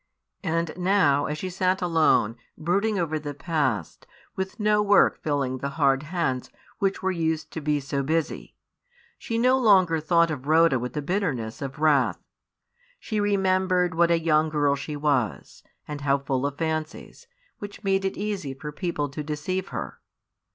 And 0.43 0.75
now, 0.77 1.27
as 1.27 1.37
she 1.37 1.51
sat 1.51 1.79
alone, 1.79 2.35
brooding 2.57 2.97
over 2.97 3.19
the 3.19 3.35
past, 3.35 4.07
with 4.35 4.59
no 4.59 4.81
work 4.81 5.21
filling 5.21 5.59
the 5.59 5.69
hard 5.77 6.01
hands 6.01 6.49
which 6.79 7.03
were 7.03 7.11
used 7.11 7.51
to 7.51 7.61
be 7.61 7.79
so 7.79 8.01
busy, 8.01 8.55
she 9.19 9.37
no 9.37 9.59
longer 9.59 9.99
thought 9.99 10.31
of 10.31 10.47
Rhoda 10.47 10.79
with 10.79 10.93
the 10.93 11.03
bitterness 11.03 11.61
of 11.61 11.77
wrath. 11.77 12.17
She 12.99 13.19
remembered 13.19 13.93
what 13.93 14.09
a 14.09 14.19
young 14.19 14.49
girl 14.49 14.75
she 14.75 14.95
was, 14.95 15.61
and 15.87 16.01
how 16.01 16.17
full 16.17 16.47
of 16.47 16.57
fancies, 16.57 17.27
which 17.59 17.83
made 17.83 18.03
it 18.03 18.17
easy 18.17 18.55
for 18.55 18.71
people 18.71 19.07
to 19.09 19.21
deceive 19.21 19.67
her. 19.67 19.99